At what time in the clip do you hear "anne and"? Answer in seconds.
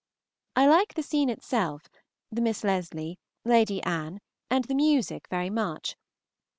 3.83-4.63